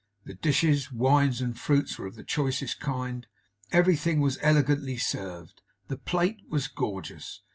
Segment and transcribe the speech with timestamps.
[0.25, 3.27] The dishes, wines, and fruits were of the choicest kind.
[3.71, 5.61] Everything was elegantly served.
[5.89, 7.43] The plate was gorgeous.